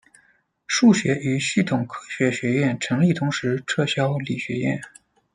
[0.65, 4.81] 数学与系统科学学院成立同时撤销理学院。